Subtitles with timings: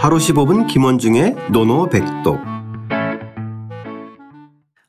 [0.00, 2.38] 하루 15분 김원중의 노노백독.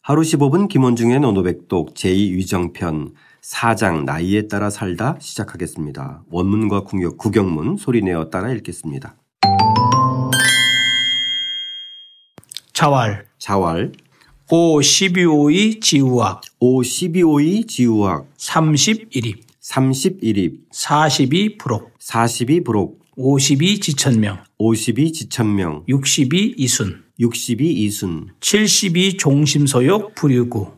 [0.04, 6.22] 하루 15분 김원중의 노노백독 제2위정편 4장 나이에 따라 살다 시작하겠습니다.
[6.30, 6.84] 원문과
[7.18, 9.16] 구경문 소리내어 따라 읽겠습니다.
[12.74, 13.92] 자왈 자왈
[14.52, 21.94] 오 12호의 지우학 오 12호의 지우학 31입 31입 42 부록.
[21.98, 24.40] 42 부록 52 지천명.
[24.60, 25.84] 52 지천명.
[25.90, 27.04] 62 이순.
[27.20, 28.30] 62 이순.
[28.40, 30.72] 72 종심소욕 불유구.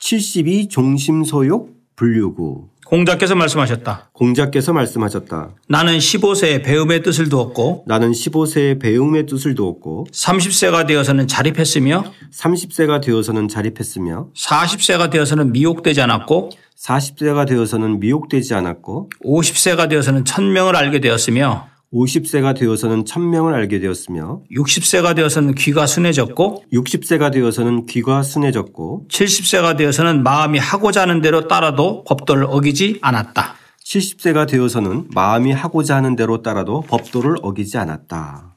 [0.00, 2.70] 72 종심소욕 불유구.
[2.86, 4.10] 공자께서 말씀하셨다.
[4.12, 5.54] 공자께서 말씀하셨다.
[5.68, 13.46] 나는 15세에 배움의 뜻을 두었고 나는 15세에 배움의 뜻을 두었고 30세가 되어서는 자립했으며 30세가 되어서는
[13.46, 22.56] 자립했으며 40세가 되어서는 미혹되지 않았고 40세가 되어서는 미혹되지 않았고 50세가 되어서는 천명을 알게 되었으며 50세가
[22.58, 30.58] 되어서는 천명을 알게 되었으며 60세가 되어서는 귀가 순해졌고 60세가 되어서는 귀가 순해졌고 70세가 되어서는 마음이
[30.58, 33.54] 하고자 하는 대로 따라도 법도를 어기지 않았다.
[33.84, 38.56] 70세가 되어서는 마음이 하고자 하는 대로 따라도 법도를 어기지 않았다.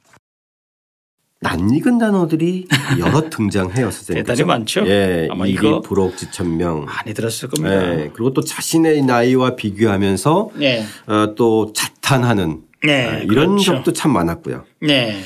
[1.42, 2.68] 낯익은 단어들이
[3.00, 4.26] 여러 등장해요, 선생님.
[4.26, 4.86] 대단히 많죠.
[4.88, 6.84] 예, 아마 이거 부록 지천명.
[6.86, 7.94] 많이 들었을 겁니다.
[7.94, 10.84] 예, 그리고 또 자신의 나이와 비교하면서 네.
[11.08, 13.64] 어, 또 자탄하는 네, 아, 이런 그렇죠.
[13.64, 14.66] 적도 참 많았고요.
[14.82, 15.22] 네.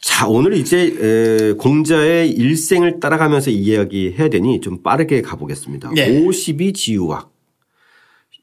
[0.00, 5.90] 자, 오늘 이제 에, 공자의 일생을 따라가면서 이야기해야 되니 좀 빠르게 가보겠습니다.
[5.94, 6.24] 네.
[6.24, 7.32] 52 지우학.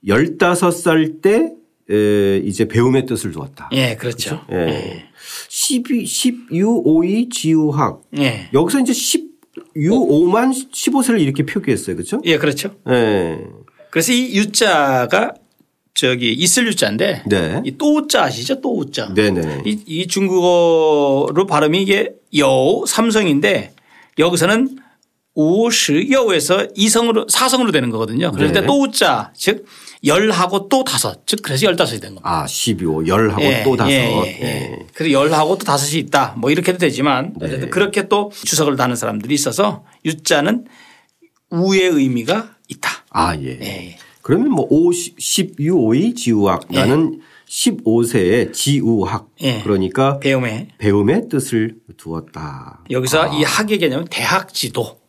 [0.06, 1.52] 15살 때
[1.89, 3.70] 에, 이제 배움의 뜻을 두었다.
[3.73, 4.45] 예, 그렇죠.
[4.52, 4.56] 예.
[4.56, 5.06] 예.
[5.50, 8.02] 12, 10유 5이 지우학.
[8.17, 8.50] 예.
[8.53, 11.95] 여기서 이제 10유 5만 15세를 이렇게 표기했어요.
[11.95, 12.22] 그렇죠?
[12.25, 12.75] 예, 그렇죠.
[12.90, 13.40] 예.
[13.92, 15.34] 그래서 이 유자가
[15.96, 17.62] 저기 있을 유자인데 네.
[17.64, 18.60] 이 또우자 아시죠?
[18.60, 19.14] 또우자.
[19.14, 19.64] 네네.
[19.66, 23.74] 이, 이 중국어로 발음이 이게 여우 삼성인데
[24.20, 24.78] 여기서는
[25.36, 28.31] 오시 여우에서 이성으로 사성으로 되는 거거든요.
[28.34, 28.68] 그럴 때 네.
[28.68, 29.66] 또우자 즉
[30.03, 32.30] 열하고 또 다섯 즉 그래서 열다섯이 된 겁니다.
[32.30, 33.92] 아, 12호, 열하고 또 다섯.
[33.92, 34.80] 예, 예, 예.
[34.94, 36.36] 그래서 열하고 또 다섯이 있다.
[36.38, 37.69] 뭐 이렇게도 되지만 네.
[37.69, 40.66] 그렇게 또 주석을 다는 사람들이 있어서 유자는
[41.52, 42.90] 우의 의미가 있다.
[43.12, 43.98] 아, 예.
[44.25, 44.28] 예.
[44.28, 46.66] 그러면 뭐 5, 10유 5의 지우학.
[46.69, 49.30] 나는 15세의 지우학.
[49.41, 49.62] 예.
[49.62, 52.81] 그러니까 배움에 배움의 뜻을 두었다.
[52.90, 55.00] 여기서 이 학의 개념은 대학 지도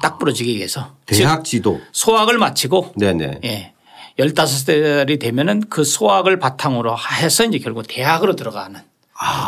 [0.00, 1.80] 딱 부러지기 위해서 즉 대학 지도.
[1.92, 3.40] 소학을 마치고 네네.
[3.44, 3.74] 예.
[4.18, 8.80] 15살이 되면은 그 소학을 바탕으로 해서 이제 결국 대학으로 들어가는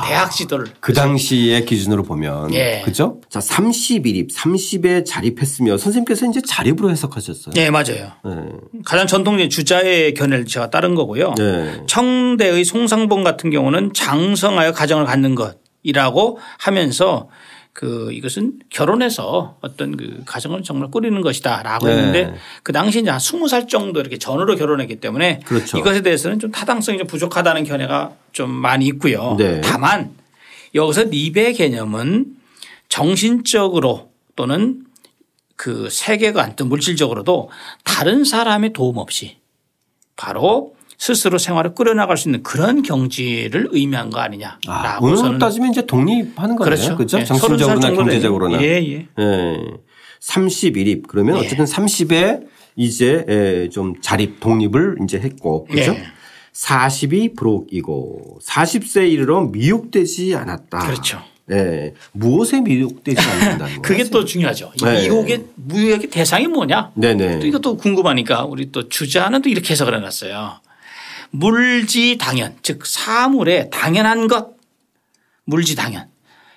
[0.06, 2.52] 대학 지도를 그 당시의 기준으로 보면.
[2.52, 2.82] 예.
[2.84, 3.20] 그죠?
[3.30, 7.54] 자, 31입, 30에 자립했으며 선생님께서 이제 자립으로 해석하셨어요.
[7.54, 8.12] 네, 맞아요.
[8.24, 8.32] 네.
[8.84, 11.34] 가장 전통적인 주자의 견해를 제가 따른 거고요.
[11.38, 11.80] 네.
[11.86, 17.28] 청대의 송상봉 같은 경우는 장성하여 가정을 갖는 것이라고 하면서
[17.72, 21.96] 그 이것은 결혼해서 어떤 그 가정을 정말 꾸리는 것이다 라고 네.
[21.96, 25.78] 했는데 그 당시 이제 한 20살 정도 이렇게 전으로 결혼했기 때문에 그렇죠.
[25.78, 29.36] 이것에 대해서는 좀 타당성이 좀 부족하다는 견해가 좀 많이 있고요.
[29.38, 29.60] 네.
[29.62, 30.14] 다만
[30.74, 32.36] 여기서 리베 개념은
[32.88, 34.84] 정신적으로 또는
[35.56, 37.50] 그 세계관 또 물질적으로도
[37.84, 39.38] 다른 사람의 도움 없이
[40.16, 45.72] 바로 스스로 생활을 꾸려나갈 수 있는 그런 경지를 의미한 거 아, 아니냐라고 오늘 저는 따지면
[45.72, 46.76] 이제 독립하는 거네요.
[46.76, 46.96] 그렇죠.
[46.96, 47.18] 그죠?
[47.18, 48.62] 예, 정신적으로나 30살 정도 경제적으로나.
[48.62, 49.08] 예, 예.
[49.18, 49.58] 예.
[50.20, 51.40] 31입 그러면 예.
[51.40, 52.46] 어쨌든 30에
[52.76, 55.90] 이제 예, 좀 자립 독립을 이제 했고 그죠?
[55.90, 56.04] 예.
[56.52, 60.78] 40이 부록이고 40세 이르러 미혹되지 않았다.
[60.78, 61.20] 그렇죠.
[61.50, 61.94] 예.
[62.12, 63.82] 무엇에 미혹되지 않는다는 거예요?
[63.82, 64.70] 그게 또 중요하죠.
[64.80, 65.02] 이 네.
[65.02, 66.92] 미혹의 무역의 대상이 뭐냐?
[66.94, 67.40] 네네.
[67.40, 70.62] 또 이것도 궁금하니까 우리 또 주자는 또 이렇게 해석을 해놨어요.
[71.32, 74.54] 물지 당연, 즉 사물의 당연한 것,
[75.44, 76.06] 물지 당연.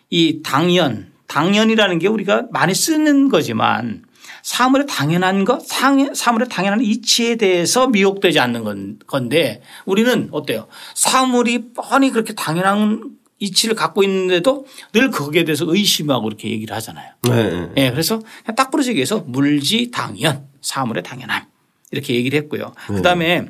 [0.09, 4.03] 이 당연, 당연이라는 게 우리가 많이 쓰는 거지만
[4.43, 10.67] 사물의 당연한 것, 상- 사물의 당연한 이치에 대해서 미혹되지 않는 건- 건데 우리는 어때요?
[10.93, 17.11] 사물이 뻔히 그렇게 당연한 이치를 갖고 있는데도 늘 거기에 대해서 의심하고 이렇게 얘기를 하잖아요.
[17.23, 17.69] 네.
[17.77, 18.21] 예, 그래서
[18.55, 21.43] 딱 부러지기 위해서 물지 당연, 사물의 당연함
[21.91, 22.73] 이렇게 얘기를 했고요.
[22.87, 23.47] 그 다음에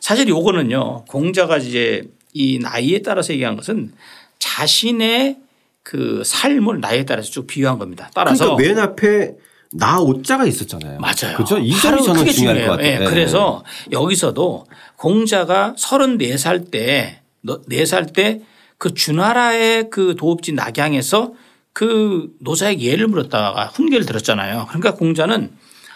[0.00, 2.02] 사실 요거는요 공자가 이제
[2.32, 3.92] 이 나이에 따라서 얘기한 것은
[4.38, 5.38] 자신의
[5.82, 8.10] 그 삶을 나이에 따라서 쭉 비유한 겁니다.
[8.14, 9.32] 따라서 그러니까 맨 앞에
[9.72, 10.98] 나 오자가 있었잖아요.
[11.00, 11.36] 맞아요.
[11.36, 11.58] 그죠?
[11.58, 12.66] 이 점이 저는 중요할 중요해요.
[12.66, 12.92] 것 같아요.
[12.92, 13.04] 예, 네.
[13.06, 14.66] 그래서 여기서도
[14.96, 18.42] 공자가 34살 때, 4살 때
[18.82, 21.34] 그 주나라의 그 도읍지 낙양에서
[21.72, 24.66] 그 노사에게 예를 물었다가 훈계를 들었잖아요.
[24.70, 25.52] 그러니까 공자는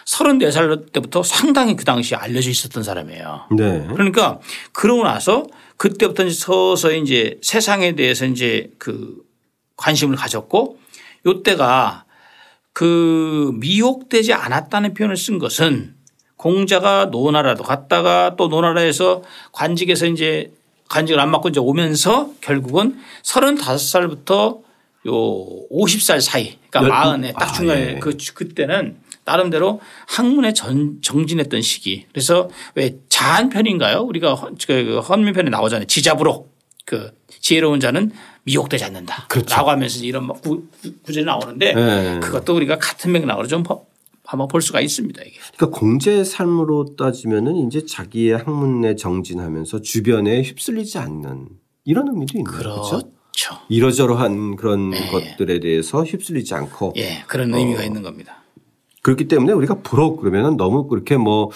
[0.07, 3.47] 34살 때부터 상당히 그 당시에 알려져 있었던 사람이에요.
[3.51, 3.87] 네.
[3.91, 4.39] 그러니까
[4.71, 5.45] 그러고 나서
[5.75, 9.17] 그때부터 서서히 이제 세상에 대해서 이제 그
[9.75, 10.79] 관심을 가졌고
[11.25, 12.05] 요때가
[12.73, 15.95] 그 미혹되지 않았다는 표현을 쓴 것은
[16.37, 20.51] 공자가 노나라도 갔다가 또 노나라에서 관직에서 이제
[20.89, 24.61] 관직을 안 맡고 이제 오면서 결국은 35살부터
[25.07, 25.11] 요
[25.69, 27.99] 50살 사이 그러니까 열- 마흔에 딱 아, 중간에 예.
[27.99, 28.97] 그 그때는
[29.37, 32.05] 나름대로 학문에 전, 정진했던 시기.
[32.11, 33.99] 그래서 왜 자한 편인가요?
[34.01, 35.85] 우리가 헌- 그 헌민편에 나오잖아요.
[35.85, 36.47] 지잡으로
[36.85, 38.11] 그 지혜로운 자는
[38.43, 39.25] 미혹되지 않는다.
[39.27, 39.53] 그렇죠.
[39.53, 40.63] 라고 하면서 이런 막 구,
[41.03, 42.19] 구절이 나오는데 네.
[42.21, 43.85] 그것도 우리가 같은 맥락으로 좀 버-
[44.23, 45.21] 한번 볼 수가 있습니다.
[45.23, 45.35] 이게.
[45.57, 51.47] 그러니까 공자의 삶으로 따지면은 이제 자기의 학문에 정진하면서 주변에 휩쓸리지 않는
[51.83, 52.53] 이런 의미도 있네요.
[52.57, 52.89] 그렇죠.
[53.31, 53.61] 그렇죠.
[53.69, 55.07] 이러저러한 그런 네.
[55.11, 57.57] 것들에 대해서 휩쓸리지 않고 예, 그런 어.
[57.57, 58.41] 의미가 있는 겁니다.
[59.01, 61.49] 그렇기 때문에 우리가 부록 그러면은 너무 그렇게 뭐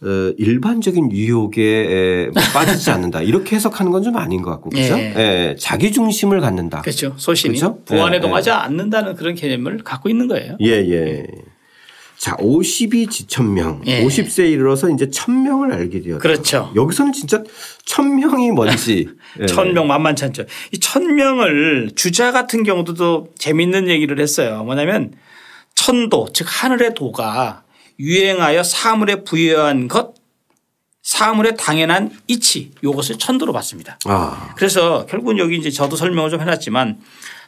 [0.00, 4.96] 어, 일반적인 유혹에 빠지지 않는다 이렇게 해석하는 건 좀 아닌 것 같고 그렇죠?
[4.96, 5.12] 예.
[5.16, 6.82] 예, 자기 중심을 갖는다.
[6.82, 7.14] 그렇죠.
[7.16, 7.80] 소신이 그렇죠?
[7.84, 10.56] 부안에 예, 동하지 않는다는 그런 개념을 갖고 있는 거예요.
[10.60, 11.26] 예, 예.
[12.16, 13.82] 자, 50이 지천명.
[13.86, 14.04] 예.
[14.04, 16.20] 50세에 이르러서 이제 천명을 알게 되었다.
[16.20, 16.72] 그렇죠.
[16.76, 17.42] 여기서는 진짜
[17.84, 19.08] 천명이 뭔지.
[19.40, 19.46] 예.
[19.50, 20.44] 천명 만만찮죠.
[20.72, 24.62] 이 천명을 주자 같은 경우도 또 재밌는 얘기를 했어요.
[24.64, 25.12] 뭐냐면
[25.88, 27.62] 천도 즉 하늘의 도가
[27.98, 30.12] 유행하여 사물에 부여한 것
[31.00, 33.98] 사물에 당연한 이치 이것을 천도로 봤습니다.
[34.04, 36.98] 아, 그래서 결국은 여기 이제 저도 설명을 좀 해놨지만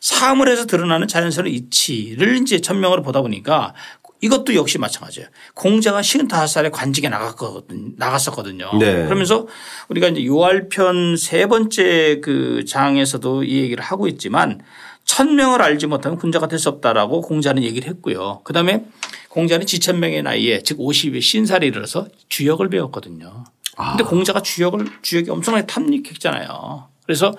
[0.00, 3.74] 사물에서 드러나는 자연스러운 이치를 이제 천명으로 보다 보니까
[4.22, 5.28] 이것도 역시 마찬가지예요.
[5.54, 8.70] 공자가 55살에 관직에 나갔거든, 나갔었거든요.
[8.78, 9.04] 네.
[9.04, 9.46] 그러면서
[9.88, 14.62] 우리가 이제 요할편 세 번째 그 장에서도 이 얘기를 하고 있지만
[15.04, 18.40] 천명을 알지 못하면 군자가 될 수 없다라고 공자는 얘기를 했고요.
[18.44, 18.84] 그 다음에
[19.28, 23.44] 공자는 지천명의 나이에 즉 50의 신살에 이르러서 주역을 배웠거든요.
[23.76, 26.88] 근데 공자가 주역을 주역이 엄청나게 탐닉했잖아요.
[27.04, 27.32] 그래서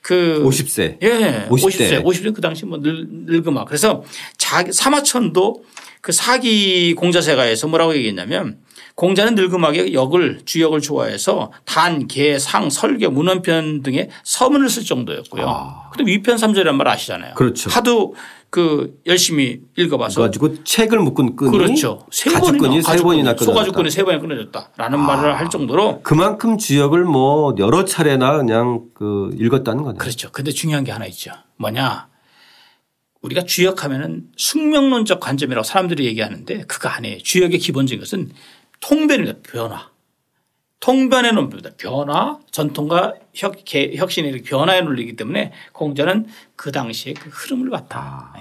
[0.00, 0.98] 그 50세.
[1.02, 2.02] 예, 50대.
[2.02, 3.64] 50세, 50대 그 당시 뭐 늙, 늙음아.
[3.64, 4.04] 그래서
[4.36, 5.64] 자기 사마천도
[6.00, 8.58] 그 사기 공자세가에서 뭐라고 얘기했냐면
[8.94, 15.90] 공자는 늙음하게 역을 주역을 좋아해서 단, 개, 상, 설계, 문헌편 등의 서문을 쓸 정도였고요.
[15.96, 17.34] 근데 위편 삼절이란 말 아시잖아요.
[17.34, 17.70] 그렇죠.
[17.70, 18.14] 하도
[18.50, 22.06] 그 열심히 읽어봐서 가지고 책을 묶은 끈이 그렇죠.
[22.10, 23.44] 세 가죽끈이 번이나 세 번이나 끊어졌다.
[23.44, 29.30] 소가죽 끈이 세 번이나 끊어졌다라는 말을 할 정도로 그만큼 주역을 뭐 여러 차례나 그냥 그
[29.38, 29.98] 읽었다는 거네요.
[29.98, 30.30] 그렇죠.
[30.32, 31.32] 근데 중요한 게 하나 있죠.
[31.56, 32.08] 뭐냐.
[33.20, 37.18] 우리가 주역하면은 숙명론적 관점이라고 사람들이 얘기하는데 그거 아니에요.
[37.18, 38.30] 주역의 기본적인 것은
[38.80, 39.38] 통변입니다.
[39.42, 39.90] 변화.
[40.80, 41.70] 통변의 논입니다.
[41.76, 48.32] 변화, 전통과 혁, 개- 혁신의 이렇게 변화의 논리이기 때문에 공자는 그 당시에 그 흐름을 봤다.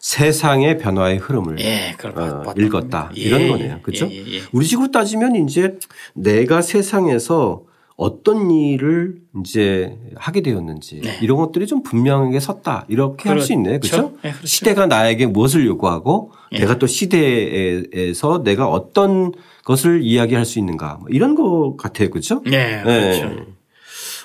[0.00, 3.10] 세상의 변화의 흐름을 예, 어, 읽었다 겁니다.
[3.14, 3.80] 이런 예, 거네요.
[3.82, 4.06] 그렇죠?
[4.10, 4.42] 예, 예, 예.
[4.52, 5.78] 우리 식으로 따지면 이제
[6.14, 7.62] 내가 세상에서
[7.96, 11.18] 어떤 일을 이제 하게 되었는지 네.
[11.22, 13.78] 이런 것들이 좀 분명하게 섰다 이렇게 할수 있네요.
[13.78, 14.14] 그렇죠.
[14.22, 14.46] 네, 그렇죠.
[14.46, 16.58] 시대가 나에게 무엇을 요구하고 예.
[16.58, 19.32] 내가 또 시대에서 내가 어떤
[19.64, 22.10] 것을 이야기할 수 있는가 뭐 이런 것 같아요.
[22.10, 22.42] 그렇죠?
[22.44, 23.46] 네, 그렇죠.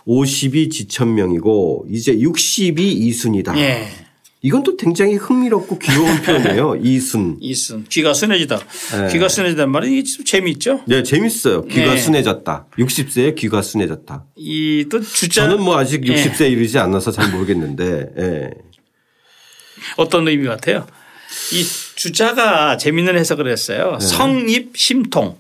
[0.07, 3.54] 50이 지천명이고 이제 60이 이순이다.
[4.44, 4.47] 예.
[4.47, 6.77] 이건 또 굉장히 흥미롭고 귀여운 표현이에요.
[6.81, 7.38] 이순.
[7.41, 7.86] 이순.
[7.89, 8.57] 귀가 순해지다.
[8.57, 9.07] 네.
[9.12, 10.81] 귀가 순해지다는 말은 이게 좀 재미있죠.
[10.88, 11.65] 네, 재밌어요.
[11.65, 11.97] 귀가 네.
[11.97, 12.68] 순해졌다.
[12.77, 14.25] 60세에 귀가 순해졌다.
[14.38, 16.13] 이 또 주자 저는 뭐 아직 예.
[16.15, 18.50] 60세에 이르지 않아서 잘 모르겠는데, 예.
[19.98, 20.88] 어떤 의미 같아요?
[21.53, 21.63] 이
[21.96, 23.98] 주자가 재밌는 해석을 했어요.
[24.00, 24.05] 네.
[24.05, 25.38] 성입 심통.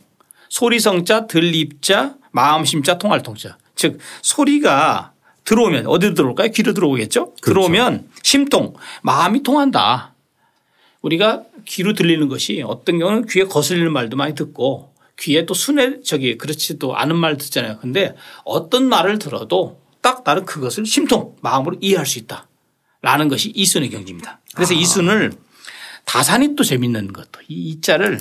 [0.49, 3.57] 소리성자 들입자 마음심자 통할통자.
[3.75, 5.13] 즉 소리가
[5.49, 6.51] 들어오면 어디로 들어올까요?
[6.51, 7.33] 귀로 들어오겠죠?
[7.41, 7.41] 그렇죠.
[7.41, 10.13] 들어오면 심통 마음이 통한다.
[11.01, 16.37] 우리가 귀로 들리는 것이 어떤 경우는 귀에 거슬리는 말도 많이 듣고 귀에 또 순해 저기
[16.37, 17.79] 그렇지 또 아는 말 듣잖아요.
[17.79, 18.15] 근데
[18.45, 22.47] 어떤 말을 들어도 딱 나는 그것을 심통 마음으로 이해할 수 있다.
[23.01, 24.41] 라는 것이 이순의 경지입니다.
[24.53, 25.31] 그래서 이순을
[26.05, 28.19] 다산이 또 재밌는 것도 이 이자를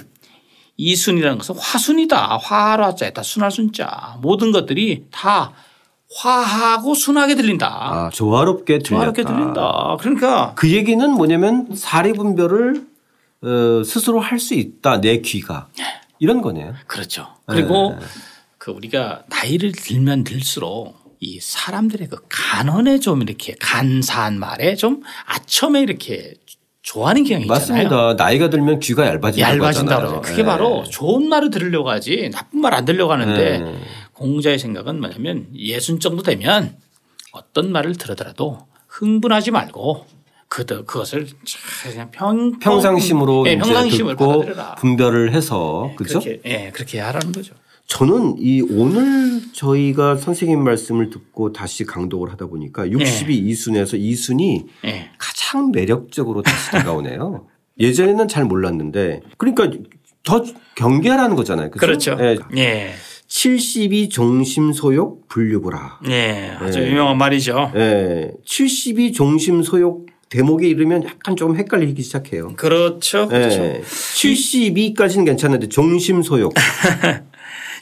[0.79, 2.39] 이순이라는 것은 화순이다.
[2.39, 4.17] 화라자에다 순할 순자.
[4.23, 5.53] 모든 것들이 다
[6.15, 7.67] 화하고 순하게 들린다.
[7.69, 8.89] 아, 조화롭게 들렸다.
[8.89, 9.97] 조화롭게 들린다.
[10.01, 12.87] 그러니까 그 얘기는 뭐냐면 사리 분별을
[13.43, 15.01] 어, 스스로 할 수 있다.
[15.01, 15.69] 내 귀가.
[16.19, 16.75] 이런 거네요.
[16.87, 17.29] 그렇죠.
[17.47, 18.07] 그리고 네.
[18.57, 25.81] 그 우리가 나이를 들면 들수록 이 사람들의 그 간언에 좀 이렇게 간사한 말에 좀 아첨에
[25.83, 26.35] 이렇게
[26.83, 27.89] 좋아하는 경향이 있잖아요.
[27.91, 28.15] 맞습니다.
[28.15, 30.09] 나이가 들면 귀가 얇아진다고 얇아진다 하잖아요.
[30.09, 30.21] 그러죠.
[30.23, 30.45] 그게 예.
[30.47, 33.75] 바로 좋은 말을 들으려고 하지 나쁜 말 안 들으려고 하는데 네.
[34.19, 36.77] 공자의 생각은 뭐냐면 예순 정도 되면
[37.33, 38.59] 어떤 말을 들으더라도
[38.89, 40.07] 흥분하지 말고
[40.49, 41.27] 그 그것을
[41.85, 44.75] 그냥 평 평 상심으로 예, 이제 평상심을 듣고 받아들여라.
[44.77, 46.21] 분별을 해서 그죠?
[46.21, 47.55] 그렇게 예, 그렇게 하라는 거죠.
[47.87, 55.11] 저는 이 오늘 저희가 선생님 말씀을 듣고 다시 강독을 하다 보니까 62 이순에서 이순이 예.
[55.19, 57.47] 가장 매력적으로 다시 다가오네요.
[57.79, 59.71] 예전에는 잘 몰랐는데 그러니까
[60.25, 60.43] 더
[60.75, 61.71] 경계하라는 거잖아요.
[61.71, 61.87] 그죠?
[61.87, 62.17] 그렇죠.
[62.21, 62.37] 예.
[62.57, 62.95] 예.
[63.29, 66.01] 72 종심 소욕 불유구라.
[66.09, 66.57] 예.
[66.59, 66.91] 아주 예.
[66.91, 67.73] 유명한 말이죠.
[67.77, 68.31] 예.
[68.45, 72.55] 72 종심 소욕 대목에 이르면 약간 좀 헷갈리기 시작해요.
[72.57, 73.29] 그렇죠.
[73.29, 73.63] 그렇죠.
[73.63, 73.83] 예.
[73.83, 76.55] 72까지는 괜찮은데 종심 소욕.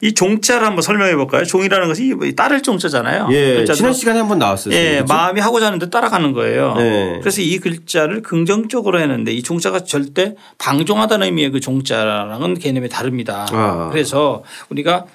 [0.02, 1.44] 이 종자를 한번 설명해 볼까요?
[1.44, 3.28] 종이라는 것이 이 따를 종자잖아요.
[3.30, 3.64] 예.
[3.64, 4.78] 지난 시간에 한번 나왔었어요.
[4.78, 5.14] 예, 그죠?
[5.14, 6.74] 마음이 하고자 하는데 따라가는 거예요.
[6.74, 7.18] 네.
[7.20, 13.46] 그래서 이 글자를 긍정적으로 했는데 이 종자가 절대 방종하다는 의미의 그 종자랑은 개념이 다릅니다.
[13.50, 13.88] 아.
[13.90, 15.06] 그래서 우리가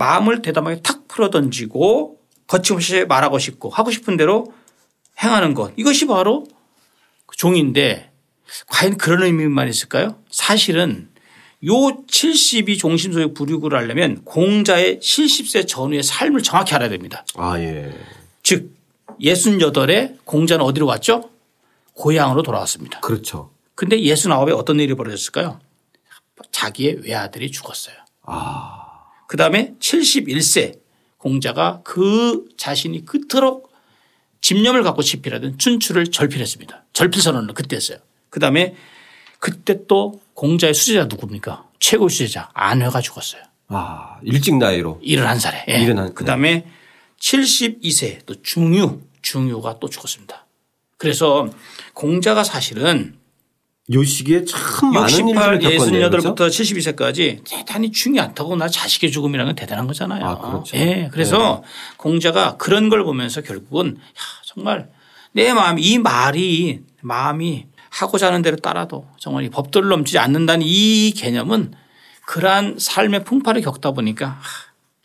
[0.00, 4.52] 마음을 대담하게 탁 풀어 던지고 거침없이 말하고 싶고 하고 싶은 대로
[5.22, 6.46] 행하는 것 이것이 바로
[7.26, 8.10] 그 종인데
[8.68, 10.16] 과연 그런 의미만 있을까요?
[10.30, 11.10] 사실은
[11.62, 17.24] 요72 종심소의 불유구를 하려면 공자의 70세 전후의 삶을 정확히 알아야 됩니다.
[17.36, 17.94] 아, 예.
[18.42, 18.74] 즉
[19.20, 21.28] 68에 공자는 어디로 왔죠?
[21.92, 23.00] 고향으로 돌아왔습니다.
[23.00, 23.50] 그렇죠.
[23.74, 25.60] 근데 69에 어떤 일이 벌어졌을까요?
[26.50, 27.96] 자기의 외아들이 죽었어요.
[28.22, 28.79] 아.
[29.30, 30.80] 그 다음에 71세
[31.16, 33.72] 공자가 그 자신이 그토록
[34.40, 36.86] 집념을 갖고 집필하던 춘추를 절필했습니다.
[36.92, 37.98] 절필 선언을 그때 했어요.
[38.28, 38.74] 그 다음에
[39.38, 41.68] 그때 또 공자의 수제자 누굽니까?
[41.78, 43.42] 최고 수제자 안회가 죽었어요.
[43.68, 45.00] 아, 일찍 나이로.
[45.00, 45.68] 71살에.
[45.68, 46.10] 예.
[46.12, 46.66] 그 다음에
[47.20, 50.44] 72세 또 중유, 중유가 또 죽었습니다.
[50.96, 51.48] 그래서
[51.94, 53.19] 공자가 사실은
[53.92, 56.10] 요 시기에 참 많은 68, 일들을 겪었네요.
[56.10, 56.34] 그죠?
[56.34, 57.90] 68부터 72세까지 대단히
[58.34, 60.24] 타고 나 자식의 죽음이라는 건 대단한 거잖아요.
[60.24, 60.76] 아, 그렇죠.
[60.76, 61.08] 예.
[61.12, 61.62] 그래서
[61.96, 64.02] 공자가 그런 걸 보면서 결국은 야,
[64.44, 64.90] 정말
[65.32, 71.12] 내 마음 이 말이 마음이 하고자 하는 대로 따라도 정말 이 법도를 넘지 않는다는 이
[71.16, 71.74] 개념은
[72.26, 74.38] 그러한 삶의 풍파를 겪다 보니까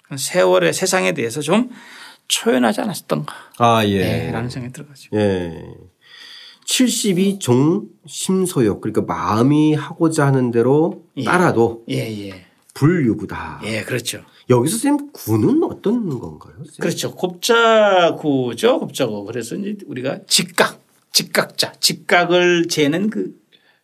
[0.08, 1.72] 하, 세월의 세상에 대해서 좀
[2.28, 3.34] 초연하지 않았던가.
[3.58, 4.28] 아, 예.
[4.28, 4.32] 예.
[4.32, 5.10] 라는 생각이 들어가죠.
[5.16, 5.64] 예.
[6.66, 8.82] 72 종심소욕.
[8.82, 11.24] 그러니까 마음이 하고자 하는 대로 예.
[11.24, 12.46] 따라도 예, 예.
[12.74, 13.62] 불유구다.
[13.66, 14.22] 예, 그렇죠.
[14.50, 16.54] 여기서 선생님 구는 어떤 건가요?
[16.58, 16.80] 선생님?
[16.80, 17.16] 그렇죠.
[17.16, 18.80] 곱자구죠.
[18.80, 19.26] 곱자구.
[19.26, 20.82] 그래서 이제 우리가 직각,
[21.14, 23.32] 직각자, 직각을 재는 그,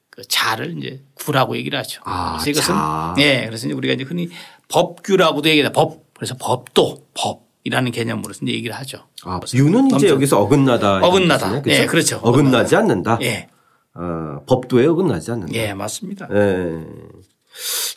[0.10, 2.02] 그 자를 이제 구라고 얘기를 하죠.
[2.04, 3.16] 아, 그래서 이것은 자.
[3.20, 3.46] 예.
[3.46, 4.30] 그래서 이제 우리가 이제 흔히
[4.68, 5.72] 법규라고도 얘기해요.
[5.72, 6.12] 법.
[6.14, 9.08] 그래서 법도 법 이라는 개념으로서 이제 얘기를 하죠.
[9.24, 10.98] 아, 유는 이제 여기서 어긋나다.
[11.06, 11.62] 어긋나다.
[11.68, 12.20] 예, 그렇죠.
[12.24, 13.20] 어긋나지 않는다.
[13.22, 13.48] 예.
[13.94, 15.54] 아, 법도에 어긋나지 않는다.
[15.54, 16.28] 예, 맞습니다.
[16.32, 16.86] 예.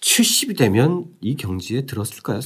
[0.00, 2.40] 70이 되면 이 경지에 들었을까요?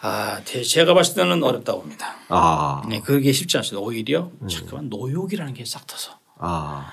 [0.00, 2.14] 아, 대- 제가 봤을 때는 어렵다고 봅니다.
[2.28, 3.84] 아, 네, 그게 쉽지 않습니다.
[3.84, 4.48] 오히려 음.
[4.48, 6.12] 잠깐만 노욕이라는 게 싹 터서.
[6.38, 6.90] 아.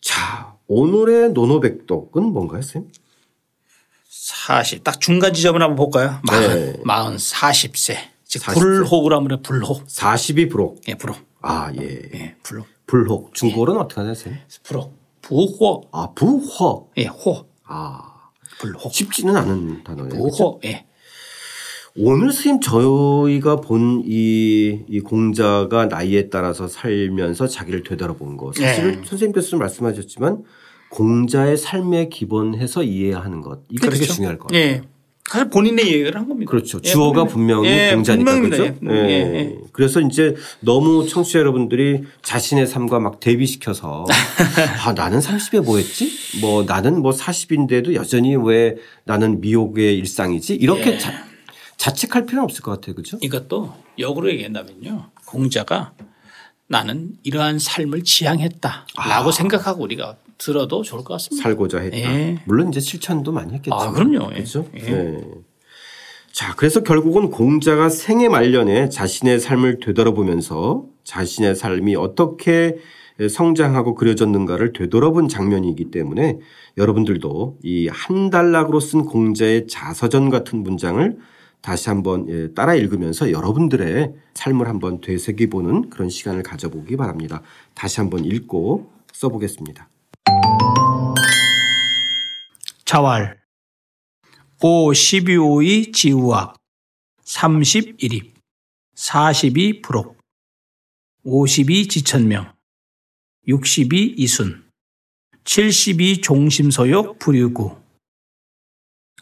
[0.00, 2.90] 자, 오늘의 노노백독은 뭔가요, 선생님?
[4.24, 4.82] 40.
[4.82, 6.18] 딱 중간 지점을 한번 볼까요?
[6.30, 6.32] 네.
[6.32, 7.96] 마흔, 마흔 40세.
[8.24, 8.54] 즉 40세.
[8.54, 9.84] 불혹을 하면 불혹.
[9.86, 10.80] 42 불혹.
[10.88, 11.18] 예, 불혹.
[11.42, 11.82] 아, 예.
[12.14, 12.66] 예, 불혹.
[12.86, 13.34] 불혹.
[13.34, 14.40] 중국어로는 어떻게 하나요, 선생님?
[14.62, 14.96] 불혹.
[15.20, 15.82] 부호.
[15.92, 16.90] 아, 부호.
[16.96, 17.46] 예, 호.
[17.64, 18.00] 아,
[18.58, 18.90] 불혹.
[18.94, 20.08] 쉽지는 않은 단어예요.
[20.08, 20.60] 부호.
[20.64, 20.86] 예.
[21.96, 24.04] 오늘 선생님 저희가 본이
[24.88, 29.02] 이 공자가 나이에 따라서 살면서 자기를 되돌아본 거 사실 네.
[29.04, 30.44] 선생님께서 말씀하셨지만
[30.94, 34.62] 공자의 삶에 기본해서 이해하는 것 이게 되게 중요할 것 같아요.
[34.62, 34.82] 예.
[35.28, 36.48] 사실 본인의 얘기를 한 겁니다.
[36.48, 36.78] 그렇죠.
[36.84, 37.68] 예, 주어가 분명히.
[37.68, 38.78] 예, 공자니까 분명입니다.
[38.78, 38.94] 그렇죠.
[38.94, 39.34] 예, 예.
[39.34, 39.58] 예.
[39.72, 44.04] 그래서 이제 너무 청취자 여러분들이 자신의 삶과 막 대비시켜서
[44.86, 46.12] 아 나는 30에 뭐 했지?
[46.40, 50.54] 뭐 나는 뭐 40인데도 여전히 왜 나는 미혹의 일상이지?
[50.54, 50.98] 이렇게 예.
[50.98, 51.12] 자,
[51.76, 52.94] 자책할 필요는 없을 것 같아요.
[52.94, 53.18] 그렇죠?
[53.20, 55.10] 이것도 역으로 얘기한다면요.
[55.26, 55.92] 공자가
[56.68, 58.86] 나는 이러한 삶을 지향했다.
[59.08, 61.42] 라고 생각하고 우리가 들어도 좋을 것 같습니다.
[61.42, 61.96] 살고자 했다.
[61.96, 62.38] 예.
[62.46, 63.74] 물론 이제 실천도 많이 했겠죠.
[63.74, 64.30] 아, 그럼요.
[64.32, 64.36] 예.
[64.36, 64.66] 그렇죠.
[64.76, 64.88] 예.
[64.90, 65.20] 예.
[66.32, 72.76] 자, 그래서 결국은 공자가 생애 말년에 자신의 삶을 되돌아보면서 자신의 삶이 어떻게
[73.30, 76.38] 성장하고 그려졌는가를 되돌아본 장면이기 때문에
[76.76, 81.16] 여러분들도 이 한 단락으로 쓴 공자의 자서전 같은 문장을
[81.64, 87.40] 다시 한번 예, 따라 읽으면서 여러분들의 삶을 한번 되새기보는 그런 시간을 가져보기 바랍니다.
[87.72, 89.88] 다시 한번 읽고 써보겠습니다.
[92.84, 93.38] 자왈
[94.62, 96.54] 5 12호의 지우학
[97.24, 98.34] 31입
[98.94, 100.18] 42 불옥
[101.22, 102.52] 52 지천명.
[103.48, 104.70] 62 이순.
[105.44, 107.78] 72 종심서욕 불유구.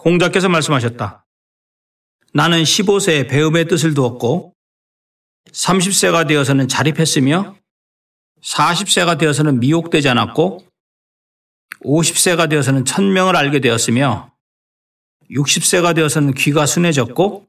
[0.00, 1.21] 공자께서 말씀하셨다.
[2.34, 4.54] 나는 15세에 배움의 뜻을 두었고
[5.52, 7.56] 30세가 되어서는 자립했으며
[8.42, 10.64] 40세가 되어서는 미혹되지 않았고
[11.84, 14.32] 50세가 되어서는 천명을 알게 되었으며
[15.30, 17.46] 60세가 되어서는 귀가 순해졌고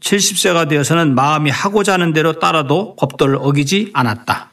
[0.00, 4.50] 70세가 되어서는 마음이 하고자 하는 대로 따라도 법도를 어기지 않았다.